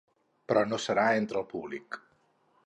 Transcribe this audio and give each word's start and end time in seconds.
Però 0.51 0.63
no 0.69 0.79
serà 0.85 1.05
entre 1.19 1.39
el 1.43 1.47
públic. 1.53 2.01